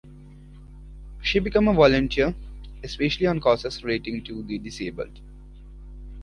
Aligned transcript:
She 1.21 1.37
became 1.37 1.67
a 1.67 1.75
volunteer, 1.75 2.33
especially 2.83 3.27
on 3.27 3.39
causes 3.39 3.83
relating 3.83 4.23
to 4.23 4.41
the 4.41 4.57
disabled. 4.57 5.19